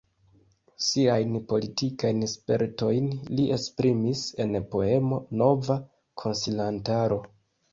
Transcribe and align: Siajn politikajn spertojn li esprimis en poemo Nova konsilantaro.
Siajn 0.83 1.35
politikajn 1.51 2.23
spertojn 2.31 3.11
li 3.41 3.45
esprimis 3.59 4.25
en 4.47 4.59
poemo 4.75 5.21
Nova 5.43 5.79
konsilantaro. 6.25 7.25